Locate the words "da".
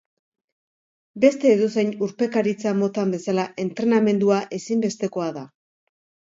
5.41-5.49